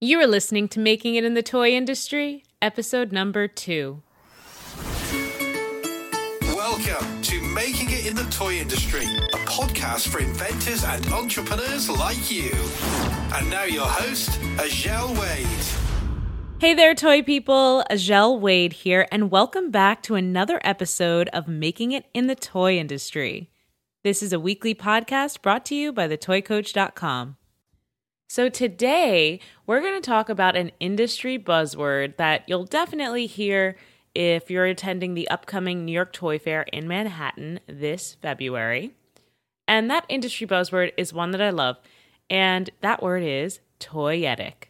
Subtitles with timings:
[0.00, 4.00] You are listening to Making It in the Toy Industry, episode number two.
[6.42, 12.30] Welcome to Making It in the Toy Industry, a podcast for inventors and entrepreneurs like
[12.30, 12.52] you.
[13.34, 16.60] And now your host, Azhelle Wade.
[16.60, 17.82] Hey there, toy people.
[17.90, 22.78] Azhelle Wade here, and welcome back to another episode of Making It in the Toy
[22.78, 23.50] Industry.
[24.04, 27.37] This is a weekly podcast brought to you by thetoycoach.com.
[28.30, 33.78] So, today we're going to talk about an industry buzzword that you'll definitely hear
[34.14, 38.92] if you're attending the upcoming New York Toy Fair in Manhattan this February.
[39.66, 41.78] And that industry buzzword is one that I love,
[42.28, 44.68] and that word is toyetic.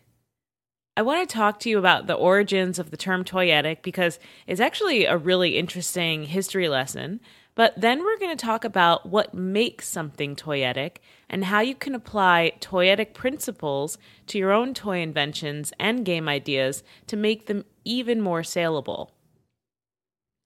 [0.97, 4.61] I want to talk to you about the origins of the term toyetic because it's
[4.61, 7.19] actually a really interesting history lesson.
[7.59, 10.98] But then we're going to talk about what makes something toyetic
[11.29, 13.98] and how you can apply toyetic principles
[14.29, 19.12] to your own toy inventions and game ideas to make them even more saleable.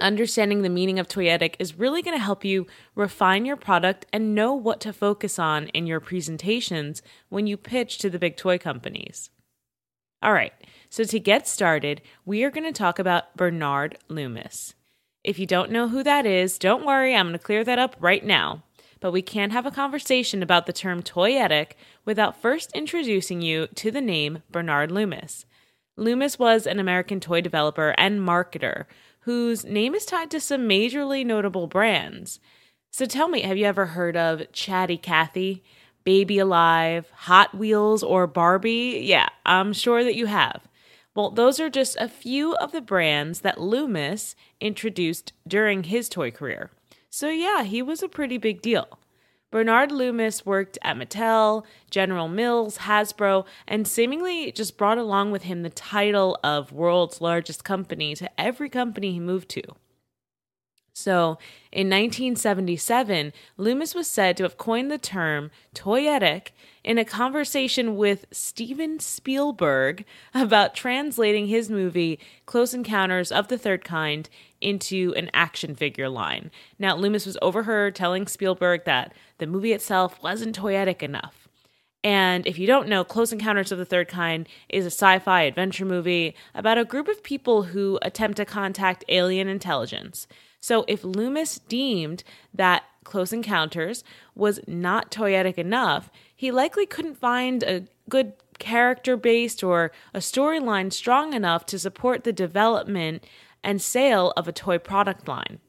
[0.00, 4.34] Understanding the meaning of toyetic is really going to help you refine your product and
[4.34, 8.56] know what to focus on in your presentations when you pitch to the big toy
[8.56, 9.28] companies.
[10.22, 10.54] All right,
[10.88, 14.72] so to get started, we are going to talk about Bernard Loomis.
[15.24, 17.96] If you don't know who that is, don't worry, I'm going to clear that up
[18.00, 18.64] right now.
[19.00, 21.72] But we can't have a conversation about the term toyetic
[22.04, 25.44] without first introducing you to the name Bernard Loomis.
[25.96, 28.86] Loomis was an American toy developer and marketer
[29.20, 32.40] whose name is tied to some majorly notable brands.
[32.90, 35.62] So tell me, have you ever heard of Chatty Cathy,
[36.04, 39.00] Baby Alive, Hot Wheels, or Barbie?
[39.04, 40.62] Yeah, I'm sure that you have.
[41.14, 46.30] Well, those are just a few of the brands that Loomis introduced during his toy
[46.30, 46.70] career.
[47.10, 48.98] So, yeah, he was a pretty big deal.
[49.50, 55.62] Bernard Loomis worked at Mattel, General Mills, Hasbro, and seemingly just brought along with him
[55.62, 59.62] the title of world's largest company to every company he moved to.
[60.94, 61.38] So,
[61.70, 66.48] in 1977, Loomis was said to have coined the term toyetic
[66.84, 70.04] in a conversation with Steven Spielberg
[70.34, 74.28] about translating his movie Close Encounters of the Third Kind
[74.60, 76.50] into an action figure line.
[76.78, 81.48] Now, Loomis was overheard telling Spielberg that the movie itself wasn't toyetic enough.
[82.04, 85.42] And if you don't know, Close Encounters of the Third Kind is a sci fi
[85.42, 90.26] adventure movie about a group of people who attempt to contact alien intelligence.
[90.60, 94.04] So if Loomis deemed that Close Encounters
[94.34, 100.92] was not toyetic enough, he likely couldn't find a good character based or a storyline
[100.92, 103.24] strong enough to support the development
[103.64, 105.60] and sale of a toy product line.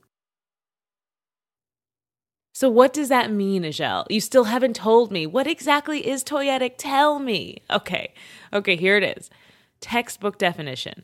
[2.55, 4.05] So, what does that mean, Azhelle?
[4.09, 5.25] You still haven't told me.
[5.25, 6.73] What exactly is toyetic?
[6.77, 7.63] Tell me.
[7.69, 8.13] Okay,
[8.51, 9.31] okay, here it is.
[9.81, 11.03] Textbook definition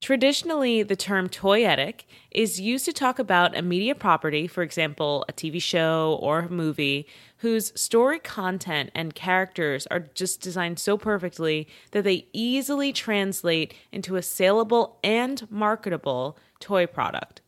[0.00, 5.32] Traditionally, the term toyetic is used to talk about a media property, for example, a
[5.32, 7.06] TV show or a movie,
[7.38, 14.14] whose story content and characters are just designed so perfectly that they easily translate into
[14.14, 17.40] a saleable and marketable toy product.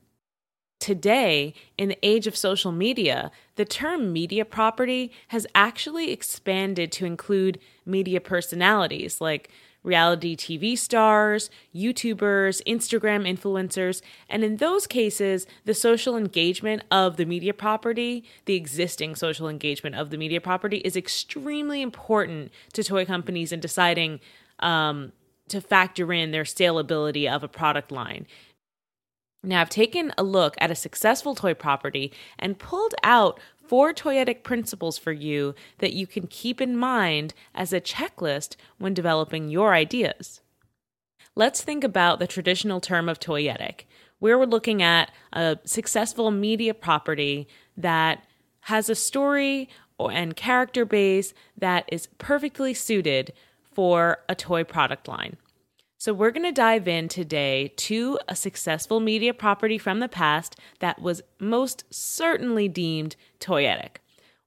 [0.81, 7.05] Today, in the age of social media, the term media property has actually expanded to
[7.05, 9.50] include media personalities like
[9.82, 17.24] reality TV stars, YouTubers, Instagram influencers, and in those cases, the social engagement of the
[17.24, 23.04] media property, the existing social engagement of the media property, is extremely important to toy
[23.04, 24.20] companies in deciding
[24.58, 25.12] um,
[25.48, 28.26] to factor in their saleability of a product line.
[29.42, 34.42] Now, I've taken a look at a successful toy property and pulled out four toyetic
[34.42, 39.75] principles for you that you can keep in mind as a checklist when developing your
[39.75, 40.41] ideas.
[41.36, 43.82] Let's think about the traditional term of toyetic,
[44.19, 48.25] where we're looking at a successful media property that
[48.62, 49.69] has a story
[50.00, 53.32] and character base that is perfectly suited
[53.62, 55.36] for a toy product line.
[56.00, 60.56] So, we're going to dive in today to a successful media property from the past
[60.78, 63.97] that was most certainly deemed toyetic.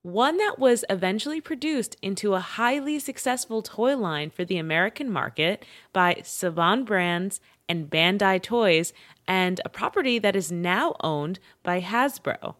[0.01, 5.63] One that was eventually produced into a highly successful toy line for the American market
[5.93, 7.39] by Saban Brands
[7.69, 8.91] and Bandai Toys,
[9.27, 12.55] and a property that is now owned by Hasbro.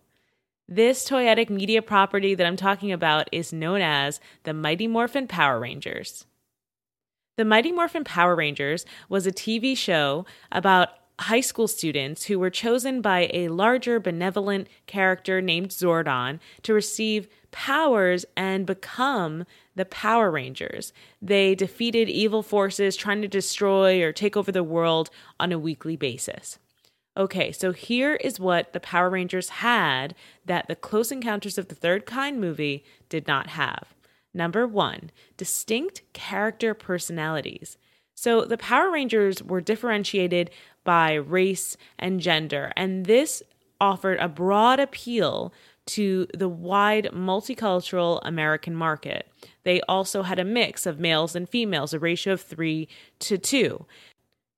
[0.69, 5.59] This toyetic media property that I'm talking about is known as the Mighty Morphin Power
[5.59, 6.27] Rangers.
[7.35, 10.89] The Mighty Morphin Power Rangers was a TV show about
[11.19, 17.27] high school students who were chosen by a larger benevolent character named Zordon to receive
[17.50, 19.45] powers and become
[19.75, 20.94] the Power Rangers.
[21.24, 25.09] They defeated evil forces trying to destroy or take over the world
[25.39, 26.59] on a weekly basis.
[27.18, 30.13] Okay, so here is what the Power Rangers had
[30.45, 33.95] that the Close Encounters of the Third Kind movie did not have.
[34.33, 37.77] Number one, distinct character personalities.
[38.15, 40.50] So the Power Rangers were differentiated
[40.83, 43.44] by race and gender, and this
[43.80, 45.53] offered a broad appeal
[45.85, 49.27] to the wide multicultural American market.
[49.63, 52.88] They also had a mix of males and females, a ratio of three
[53.19, 53.86] to two.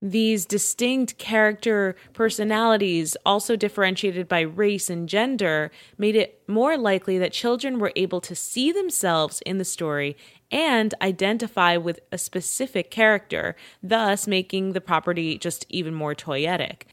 [0.07, 7.31] These distinct character personalities, also differentiated by race and gender, made it more likely that
[7.31, 10.15] children were able to see themselves in the story
[10.51, 16.83] and identify with a specific character, thus making the property just even more toyetic.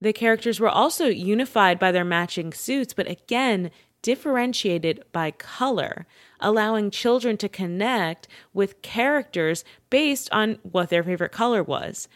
[0.00, 3.70] The characters were also unified by their matching suits, but again,
[4.00, 6.06] differentiated by color,
[6.40, 12.08] allowing children to connect with characters based on what their favorite color was.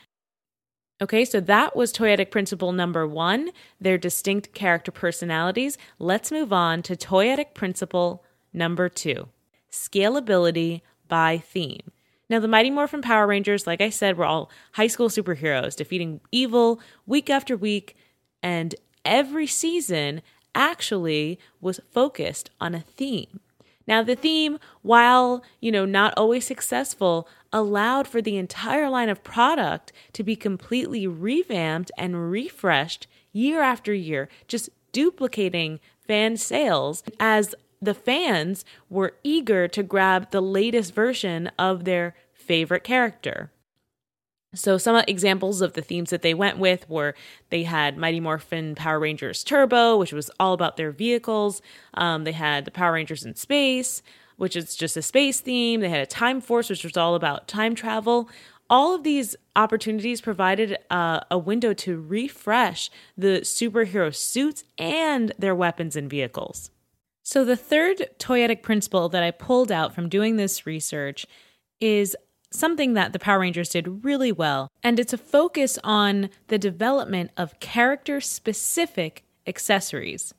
[1.02, 3.50] Okay, so that was toyetic principle number one,
[3.80, 5.78] their distinct character personalities.
[5.98, 9.28] Let's move on to toyetic principle number two
[9.72, 11.92] scalability by theme.
[12.28, 16.20] Now, the Mighty Morphin Power Rangers, like I said, were all high school superheroes defeating
[16.30, 17.96] evil week after week,
[18.42, 18.74] and
[19.04, 20.20] every season
[20.54, 23.40] actually was focused on a theme.
[23.86, 29.24] Now, the theme, while, you know, not always successful, allowed for the entire line of
[29.24, 37.54] product to be completely revamped and refreshed year after year, just duplicating fan sales as
[37.80, 43.50] the fans were eager to grab the latest version of their favorite character.
[44.52, 47.14] So, some examples of the themes that they went with were
[47.50, 51.62] they had Mighty Morphin Power Rangers Turbo, which was all about their vehicles.
[51.94, 54.02] Um, they had the Power Rangers in Space,
[54.40, 55.80] which is just a space theme.
[55.80, 58.30] They had a Time Force, which was all about time travel.
[58.70, 65.54] All of these opportunities provided uh, a window to refresh the superhero suits and their
[65.54, 66.70] weapons and vehicles.
[67.22, 71.26] So, the third toyetic principle that I pulled out from doing this research
[71.78, 72.16] is
[72.50, 77.30] something that the Power Rangers did really well, and it's a focus on the development
[77.36, 80.32] of character specific accessories.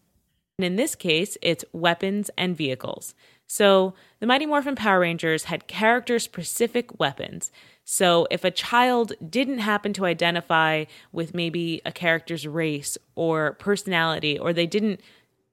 [0.57, 3.13] And in this case, it's weapons and vehicles.
[3.53, 7.51] So the Mighty Morphin Power Rangers had character specific weapons.
[7.83, 14.39] So if a child didn't happen to identify with maybe a character's race or personality,
[14.39, 15.01] or they didn't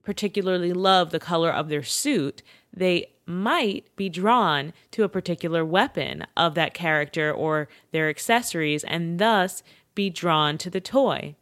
[0.05, 2.41] particularly love the color of their suit,
[2.73, 9.19] they might be drawn to a particular weapon of that character or their accessories and
[9.19, 9.65] thus
[9.97, 11.35] be drawn to the toy.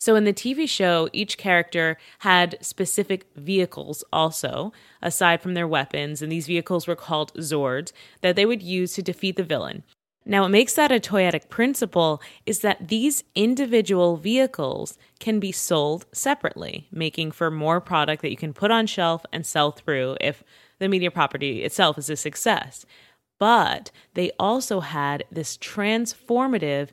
[0.00, 6.22] So in the TV show, each character had specific vehicles also, aside from their weapons,
[6.22, 7.92] and these vehicles were called Zords
[8.22, 9.84] that they would use to defeat the villain.
[10.24, 16.06] Now, what makes that a toyetic principle is that these individual vehicles can be sold
[16.12, 20.42] separately, making for more product that you can put on shelf and sell through if
[20.78, 22.86] the media property itself is a success.
[23.38, 26.88] But they also had this transformative,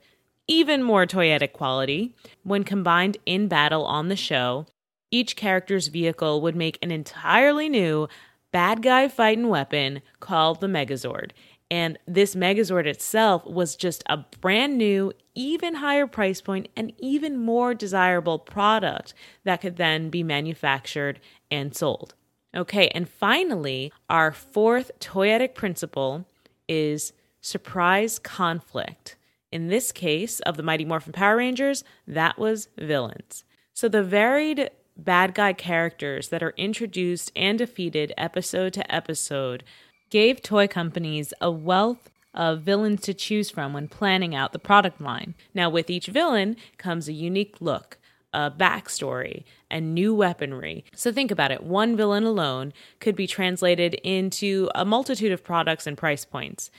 [0.47, 2.13] even more toyetic quality.
[2.43, 4.65] When combined in battle on the show,
[5.11, 8.07] each character's vehicle would make an entirely new
[8.51, 11.31] bad guy fighting weapon called the Megazord.
[11.69, 17.37] And this Megazord itself was just a brand new, even higher price point, and even
[17.37, 19.13] more desirable product
[19.43, 21.19] that could then be manufactured
[21.51, 22.13] and sold.
[22.55, 26.25] Okay, and finally, our fourth toyetic principle
[26.69, 27.11] is
[27.41, 29.17] surprise conflict.
[29.57, 33.43] In this case of the Mighty Morphin Power Rangers, that was villains.
[33.73, 39.63] So the varied bad guy characters that are introduced and defeated episode to episode
[40.11, 45.01] gave toy companies a wealth of villains to choose from when planning out the product
[45.01, 45.33] line.
[45.55, 47.97] Now, with each villain comes a unique look,
[48.31, 50.85] a backstory, and new weaponry.
[50.93, 55.87] So think about it one villain alone could be translated into a multitude of products
[55.87, 56.69] and price points.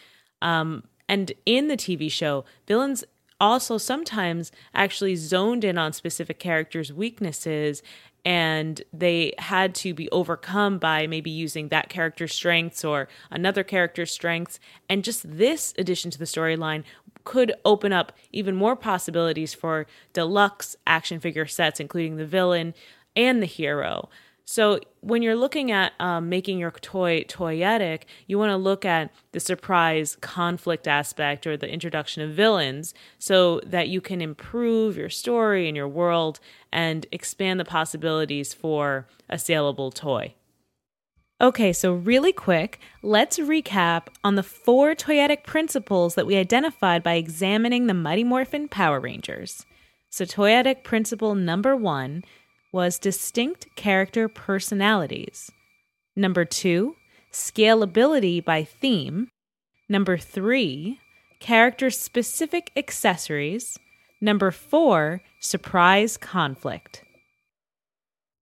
[0.41, 3.05] Um, and in the TV show, villains
[3.41, 7.83] also sometimes actually zoned in on specific characters' weaknesses
[8.25, 14.11] and they had to be overcome by maybe using that character's strengths or another character's
[14.11, 14.59] strengths.
[14.89, 16.83] And just this addition to the storyline
[17.25, 22.75] could open up even more possibilities for deluxe action figure sets, including the villain
[23.17, 24.09] and the hero.
[24.51, 29.13] So when you're looking at um, making your toy toyetic, you want to look at
[29.33, 35.11] the surprise conflict aspect or the introduction of villains so that you can improve your
[35.11, 36.41] story and your world
[36.73, 40.33] and expand the possibilities for a saleable toy.
[41.43, 47.17] Okay, so really quick, let's recap on the four toyetic principles that we identified by
[47.17, 49.67] examining the Mighty Morphin Power Rangers.
[50.09, 52.25] So, toyetic principle number one
[52.73, 55.51] was distinct character personalities.
[56.17, 56.97] Number two,
[57.33, 59.29] scalability by theme.
[59.89, 60.99] Number three,
[61.41, 63.79] character specific accessories.
[64.21, 67.05] Number four, surprise conflict.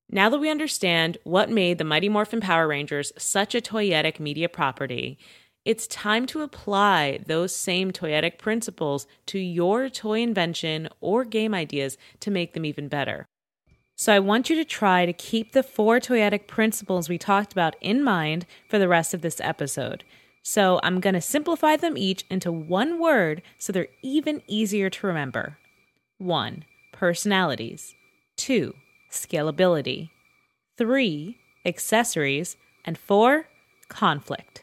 [0.08, 4.48] Now that we understand what made the Mighty Morphin Power Rangers such a toyetic media
[4.48, 5.18] property,
[5.64, 11.98] it's time to apply those same toyetic principles to your toy invention or game ideas
[12.20, 13.26] to make them even better.
[13.98, 17.76] So I want you to try to keep the four toyetic principles we talked about
[17.80, 20.04] in mind for the rest of this episode.
[20.42, 25.06] So I'm going to simplify them each into one word so they're even easier to
[25.06, 25.56] remember.
[26.18, 26.64] 1.
[26.92, 27.94] Personalities.
[28.36, 28.74] 2.
[29.10, 30.10] Scalability.
[30.76, 31.38] 3.
[31.64, 32.58] Accessories.
[32.84, 33.48] And 4.
[33.88, 34.62] Conflict.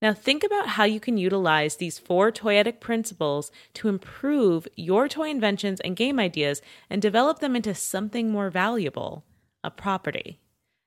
[0.00, 5.28] Now, think about how you can utilize these four toyetic principles to improve your toy
[5.28, 9.24] inventions and game ideas and develop them into something more valuable
[9.64, 10.38] a property.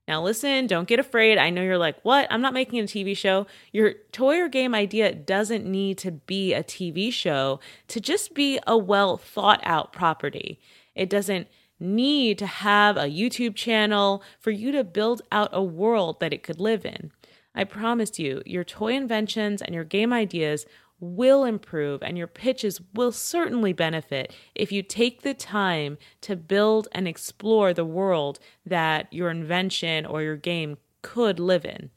[0.07, 1.37] Now, listen, don't get afraid.
[1.37, 2.27] I know you're like, what?
[2.29, 3.47] I'm not making a TV show.
[3.71, 8.59] Your toy or game idea doesn't need to be a TV show to just be
[8.65, 10.59] a well thought out property.
[10.95, 11.47] It doesn't
[11.79, 16.43] need to have a YouTube channel for you to build out a world that it
[16.43, 17.11] could live in.
[17.53, 20.65] I promise you, your toy inventions and your game ideas
[21.01, 26.87] will improve and your pitches will certainly benefit if you take the time to build
[26.91, 31.89] and explore the world that your invention or your game could live in.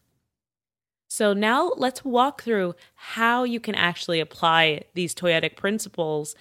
[1.06, 6.34] So, now let's walk through how you can actually apply these toyetic principles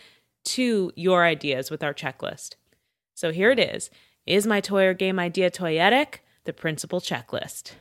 [0.46, 2.56] to your ideas with our checklist.
[3.14, 3.92] So, here it is
[4.26, 6.20] Is my toy or game idea toyetic?
[6.46, 7.74] The principle checklist.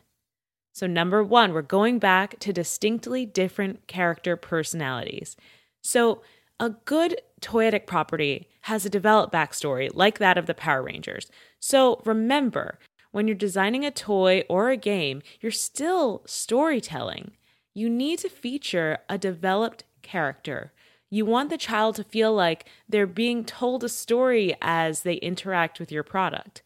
[0.73, 5.37] So, number one, we're going back to distinctly different character personalities.
[5.83, 6.23] So,
[6.59, 11.31] a good toyetic property has a developed backstory like that of the Power Rangers.
[11.61, 12.79] So, remember,
[13.11, 17.33] when you're designing a toy or a game, you're still storytelling.
[17.75, 20.73] You need to feature a developed character.
[21.11, 25.79] You want the child to feel like they're being told a story as they interact
[25.79, 26.63] with your product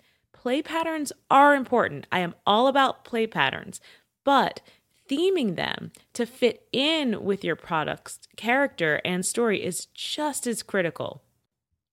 [0.46, 2.06] play patterns are important.
[2.12, 3.80] I am all about play patterns,
[4.24, 4.60] but
[5.10, 11.24] theming them to fit in with your product's character and story is just as critical.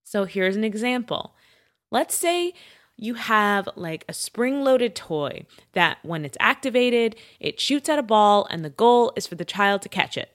[0.03, 1.33] So here's an example.
[1.89, 2.53] Let's say
[2.95, 8.03] you have like a spring loaded toy that when it's activated, it shoots at a
[8.03, 10.29] ball and the goal is for the child to catch it.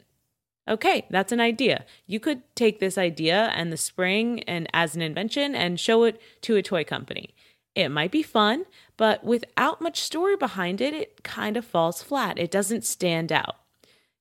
[0.67, 1.85] Okay, that's an idea.
[2.09, 6.21] You could take this idea and the spring and as an invention and show it
[6.43, 7.37] to a toy company.
[7.79, 8.65] It might be fun,
[8.97, 12.37] but without much story behind it, it kind of falls flat.
[12.37, 13.55] It doesn't stand out.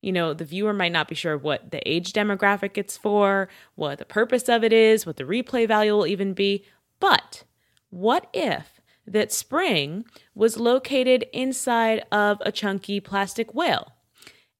[0.00, 3.98] You know, the viewer might not be sure what the age demographic it's for, what
[3.98, 6.66] the purpose of it is, what the replay value will even be.
[7.00, 7.42] But
[7.90, 10.04] what if that spring
[10.36, 13.90] was located inside of a chunky plastic whale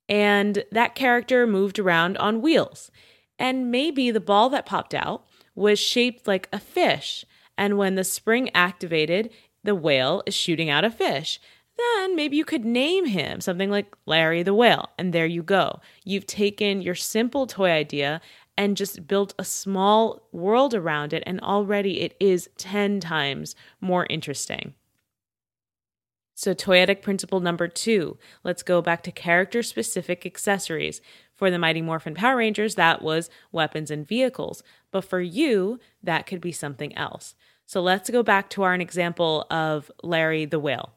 [0.09, 2.91] and that character moved around on wheels?
[3.39, 5.25] And maybe the ball that popped out
[5.55, 7.25] was shaped like a fish
[7.59, 9.31] and when the spring activated,
[9.65, 11.41] the whale is shooting out a fish.
[11.77, 14.89] Then maybe you could name him something like Larry the Whale.
[14.99, 15.81] And there you go.
[16.05, 18.21] You've taken your simple toy idea
[18.57, 24.07] and just built a small world around it, and already it is 10 times more
[24.11, 24.75] interesting.
[26.35, 31.01] So, toyetic principle number two let's go back to character specific accessories.
[31.39, 34.65] For the Mighty Morphin Power Rangers, that was weapons and vehicles.
[34.91, 37.37] But for you, that could be something else.
[37.65, 40.95] So let's go back to our example of Larry the Whale.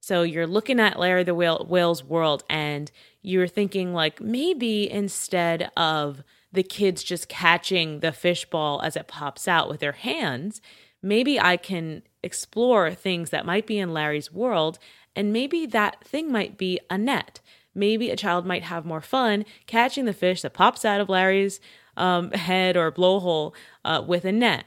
[0.00, 5.70] So you're looking at Larry the Whale, Whale's world and you're thinking, like, maybe instead
[5.76, 10.62] of the kids just catching the fishball as it pops out with their hands,
[11.02, 14.78] maybe I can explore things that might be in Larry's world.
[15.14, 17.40] And maybe that thing might be a net
[17.74, 21.60] maybe a child might have more fun catching the fish that pops out of Larry's
[21.96, 24.64] um, head or blowhole uh, with a net.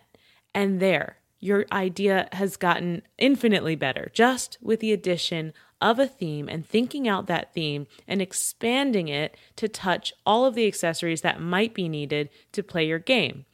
[0.54, 6.48] And there, your idea has gotten infinitely better just with the addition of a theme
[6.50, 11.42] and thinking out that theme and expanding it to touch all of the accessories that
[11.42, 13.46] might be needed to play your game.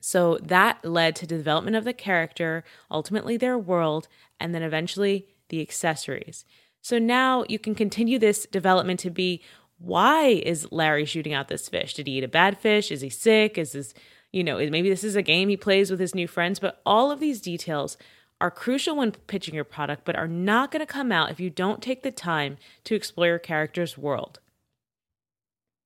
[0.00, 4.08] So that led to development of the character, ultimately their world,
[4.40, 6.44] and then eventually the accessories.
[6.82, 9.42] So now you can continue this development to be
[9.78, 11.94] why is Larry shooting out this fish?
[11.94, 12.90] Did he eat a bad fish?
[12.92, 13.58] Is he sick?
[13.58, 13.94] Is this,
[14.32, 16.60] you know, maybe this is a game he plays with his new friends?
[16.60, 17.96] But all of these details
[18.40, 21.50] are crucial when pitching your product, but are not going to come out if you
[21.50, 24.40] don't take the time to explore your character's world.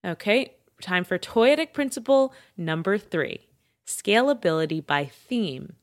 [0.04, 3.46] Okay, time for toyetic principle number three
[3.86, 5.74] scalability by theme.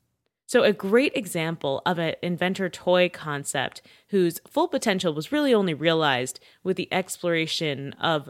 [0.53, 5.74] So, a great example of an inventor toy concept whose full potential was really only
[5.74, 8.29] realized with the exploration of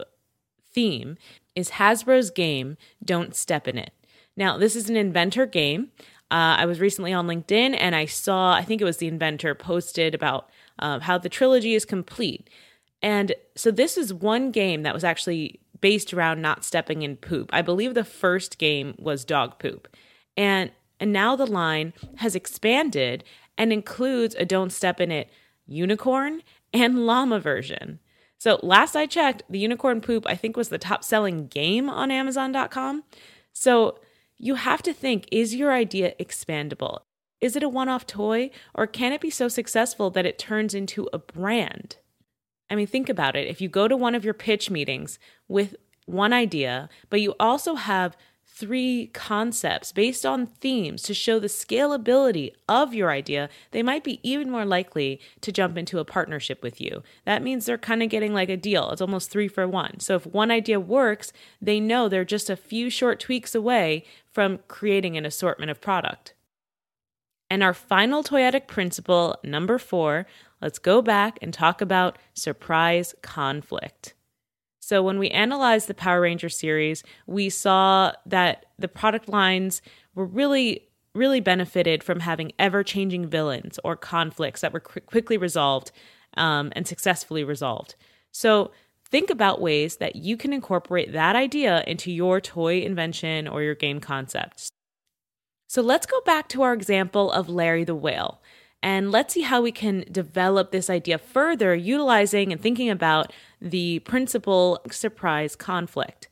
[0.72, 1.18] theme
[1.54, 3.92] is Hasbro's game Don't Step in It.
[4.38, 5.90] Now, this is an inventor game.
[6.30, 9.54] Uh, I was recently on LinkedIn and I saw, I think it was the inventor
[9.54, 12.48] posted about uh, how the trilogy is complete.
[13.02, 17.50] And so, this is one game that was actually based around not stepping in poop.
[17.52, 19.94] I believe the first game was dog poop.
[20.38, 20.70] And
[21.00, 23.24] and now the line has expanded
[23.56, 25.30] and includes a don't step in it
[25.66, 27.98] unicorn and llama version.
[28.38, 32.10] So last I checked, the unicorn poop I think was the top selling game on
[32.10, 33.04] amazon.com.
[33.52, 33.98] So
[34.36, 37.00] you have to think is your idea expandable?
[37.40, 40.74] Is it a one off toy or can it be so successful that it turns
[40.74, 41.96] into a brand?
[42.70, 43.46] I mean, think about it.
[43.46, 47.74] If you go to one of your pitch meetings with one idea, but you also
[47.74, 48.16] have
[48.54, 54.20] three concepts based on themes to show the scalability of your idea, they might be
[54.22, 57.02] even more likely to jump into a partnership with you.
[57.24, 58.90] That means they're kind of getting like a deal.
[58.90, 59.98] It's almost three for one.
[59.98, 64.60] So if one idea works, they know they're just a few short tweaks away from
[64.68, 66.34] creating an assortment of product.
[67.50, 70.26] And our final toyetic principle, number four,
[70.62, 74.14] let's go back and talk about surprise conflict.
[74.84, 79.80] So, when we analyzed the Power Ranger series, we saw that the product lines
[80.14, 85.38] were really, really benefited from having ever changing villains or conflicts that were qu- quickly
[85.38, 85.90] resolved
[86.36, 87.94] um, and successfully resolved.
[88.30, 88.72] So,
[89.08, 93.74] think about ways that you can incorporate that idea into your toy invention or your
[93.74, 94.68] game concept.
[95.66, 98.42] So, let's go back to our example of Larry the Whale.
[98.84, 104.00] And let's see how we can develop this idea further, utilizing and thinking about the
[104.00, 106.28] principle surprise conflict.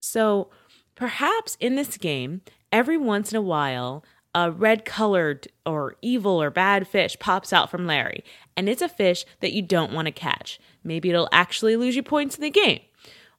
[0.00, 0.48] So
[0.94, 6.50] perhaps in this game, every once in a while, a red colored or evil or
[6.50, 8.22] bad fish pops out from Larry,
[8.56, 10.60] and it's a fish that you don't want to catch.
[10.84, 12.80] Maybe it'll actually lose you points in the game.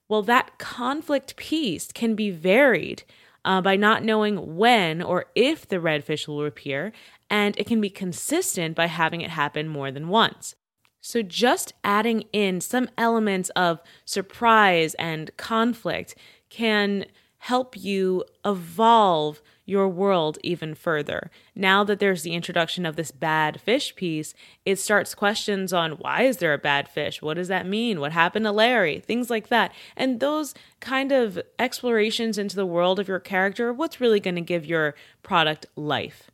[0.10, 3.04] Well, that conflict piece can be varied
[3.46, 6.92] uh, by not knowing when or if the red fish will appear,
[7.30, 10.56] and it can be consistent by having it happen more than once.
[11.02, 16.16] So, just adding in some elements of surprise and conflict
[16.50, 17.06] can
[17.38, 21.30] help you evolve your world even further.
[21.56, 24.34] Now that there's the introduction of this bad fish piece,
[24.66, 27.22] it starts questions on why is there a bad fish?
[27.22, 28.00] What does that mean?
[28.00, 29.00] What happened to Larry?
[29.00, 29.72] Things like that.
[29.96, 34.42] And those kind of explorations into the world of your character, what's really going to
[34.42, 36.32] give your product life.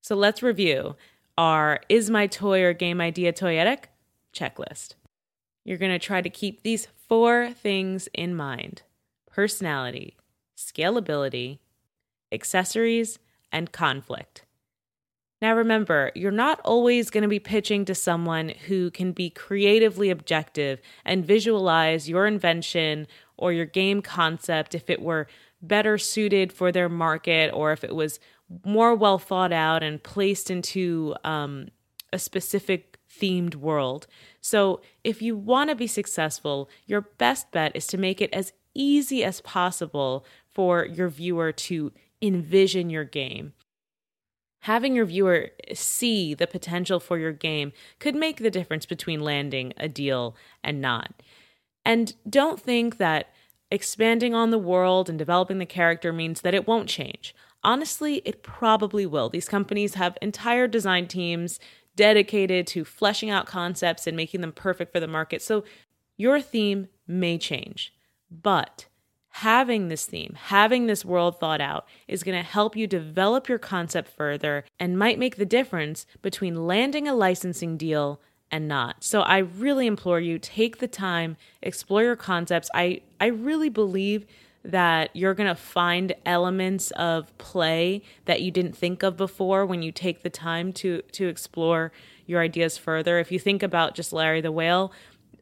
[0.00, 0.96] So let's review
[1.36, 3.84] our Is My Toy or Game Idea Toyetic
[4.32, 4.94] checklist.
[5.64, 8.82] You're going to try to keep these four things in mind
[9.30, 10.16] personality,
[10.56, 11.58] scalability,
[12.32, 13.18] accessories,
[13.52, 14.44] and conflict.
[15.42, 20.08] Now, remember, you're not always going to be pitching to someone who can be creatively
[20.08, 25.26] objective and visualize your invention or your game concept if it were
[25.60, 28.20] better suited for their market or if it was
[28.64, 31.68] more well thought out and placed into um,
[32.12, 34.06] a specific themed world.
[34.40, 38.52] So, if you want to be successful, your best bet is to make it as
[38.74, 41.92] easy as possible for your viewer to
[42.22, 43.52] envision your game.
[44.60, 49.72] Having your viewer see the potential for your game could make the difference between landing
[49.76, 51.20] a deal and not.
[51.84, 53.34] And don't think that
[53.72, 57.34] expanding on the world and developing the character means that it won't change.
[57.64, 59.28] Honestly, it probably will.
[59.28, 61.58] These companies have entire design teams
[61.96, 65.42] dedicated to fleshing out concepts and making them perfect for the market.
[65.42, 65.64] So
[66.16, 67.92] your theme may change,
[68.30, 68.86] but
[69.36, 73.58] having this theme, having this world thought out is going to help you develop your
[73.58, 79.02] concept further and might make the difference between landing a licensing deal and not.
[79.02, 82.68] So I really implore you take the time, explore your concepts.
[82.74, 84.26] I I really believe
[84.64, 89.82] that you're going to find elements of play that you didn't think of before when
[89.82, 91.90] you take the time to to explore
[92.26, 93.18] your ideas further.
[93.18, 94.92] If you think about just Larry the Whale,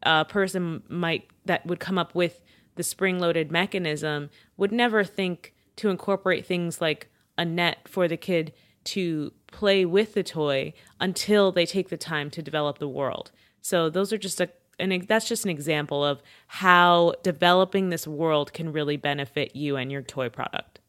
[0.04, 2.40] a person might that would come up with
[2.76, 8.52] the spring-loaded mechanism would never think to incorporate things like a net for the kid
[8.84, 13.30] to play with the toy until they take the time to develop the world.
[13.60, 18.54] So those are just a and that's just an example of how developing this world
[18.54, 20.80] can really benefit you and your toy product.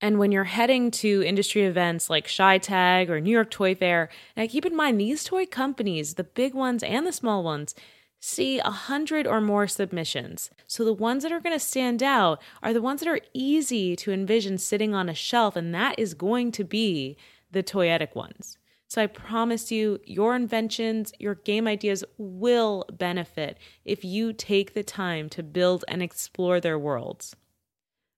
[0.00, 4.46] And when you're heading to industry events like ChiTAG or New York Toy Fair, now
[4.48, 7.74] keep in mind these toy companies, the big ones and the small ones,
[8.24, 10.48] see a hundred or more submissions.
[10.68, 13.96] So the ones that are going to stand out are the ones that are easy
[13.96, 17.16] to envision sitting on a shelf, and that is going to be
[17.50, 18.58] the toyetic ones.
[18.86, 24.84] So I promise you, your inventions, your game ideas will benefit if you take the
[24.84, 27.34] time to build and explore their worlds.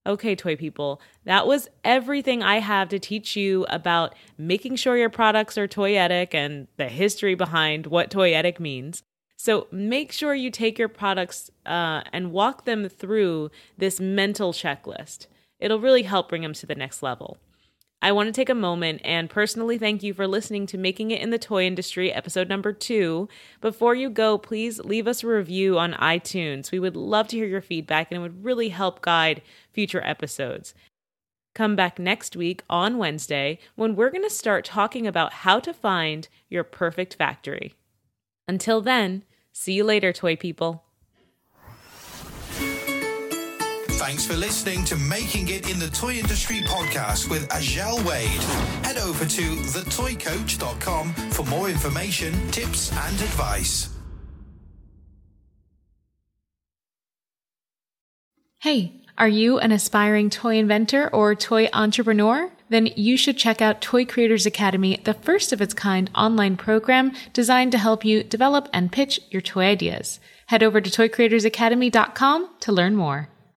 [0.06, 5.08] Okay, toy people, that was everything I have to teach you about making sure your
[5.08, 9.02] products are toyetic and the history behind what toyetic means.
[9.44, 15.26] So make sure you take your products uh, and walk them through this mental checklist.
[15.60, 17.36] It'll really help bring them to the next level.
[18.00, 21.20] I want to take a moment and personally thank you for listening to Making It
[21.20, 23.28] in the Toy Industry, episode number two.
[23.60, 26.72] Before you go, please leave us a review on iTunes.
[26.72, 29.42] We would love to hear your feedback and it would really help guide
[29.74, 30.72] future episodes.
[31.54, 35.74] Come back next week on Wednesday when we're going to start talking about how to
[35.74, 37.74] find your perfect factory.
[38.48, 39.22] Until then,
[39.56, 40.82] See you later, toy people.
[43.96, 48.26] Thanks for listening to Making It in the Toy Industry podcast with Azhelle Wade.
[48.84, 53.88] Head over to thetoycoach.com for more information, tips, and advice.
[58.58, 62.50] Hey, are you an aspiring toy inventor or toy entrepreneur?
[62.68, 67.12] Then you should check out Toy Creators Academy, the first of its kind online program
[67.32, 70.20] designed to help you develop and pitch your toy ideas.
[70.46, 73.28] Head over to toycreatorsacademy.com to learn more.